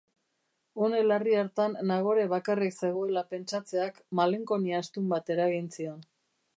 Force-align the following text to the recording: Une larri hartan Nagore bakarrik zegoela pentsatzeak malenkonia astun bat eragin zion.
Une 0.85 1.01
larri 1.09 1.35
hartan 1.41 1.75
Nagore 1.91 2.25
bakarrik 2.33 2.75
zegoela 2.87 3.25
pentsatzeak 3.35 4.03
malenkonia 4.23 4.85
astun 4.87 5.11
bat 5.17 5.35
eragin 5.37 5.75
zion. 5.79 6.07